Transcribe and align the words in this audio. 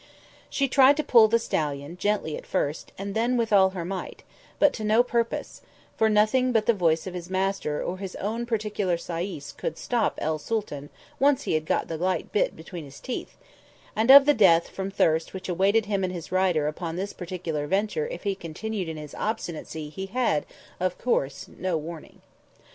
She 0.49 0.67
tried 0.67 0.97
to 0.97 1.03
pull 1.03 1.27
the 1.27 1.37
stallion, 1.37 1.95
gently 1.95 2.35
at 2.35 2.47
first, 2.47 2.91
and 2.97 3.13
then 3.13 3.37
with 3.37 3.53
all 3.53 3.69
her 3.69 3.85
might, 3.85 4.23
but 4.57 4.73
to 4.73 4.83
no 4.83 5.03
purpose; 5.03 5.61
for 5.95 6.09
nothing 6.09 6.51
but 6.51 6.65
the 6.65 6.73
voice 6.73 7.05
of 7.05 7.13
his 7.13 7.29
master 7.29 7.83
or 7.83 7.99
his 7.99 8.15
own 8.15 8.47
particular 8.47 8.97
sayis 8.97 9.55
could 9.55 9.77
stop 9.77 10.17
el 10.19 10.39
Sooltan 10.39 10.89
once 11.19 11.43
he 11.43 11.53
had 11.53 11.67
got 11.67 11.87
the 11.87 11.97
light 11.97 12.31
bit 12.31 12.55
between 12.55 12.83
his 12.85 12.99
teeth; 12.99 13.37
and 13.95 14.09
of 14.09 14.25
the 14.25 14.33
death 14.33 14.69
from 14.69 14.89
thirst 14.89 15.35
which 15.35 15.47
awaited 15.47 15.85
him 15.85 16.03
and 16.03 16.13
his 16.13 16.31
rider 16.31 16.65
upon 16.67 16.95
this 16.95 17.13
particular 17.13 17.67
venture 17.67 18.07
if 18.07 18.23
he 18.23 18.33
continued 18.33 18.89
in 18.89 18.97
his 18.97 19.13
obstinacy 19.13 19.89
he 19.89 20.07
had, 20.07 20.47
of 20.79 20.97
course, 20.97 21.47
no 21.47 21.77
warning. 21.77 22.23